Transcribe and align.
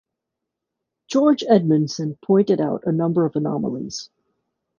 George 1.09 1.41
Edmundson 1.43 2.19
pointed 2.23 2.59
out 2.59 2.85
a 2.87 2.91
number 2.91 3.23
of 3.27 3.35
anomalies. 3.35 4.09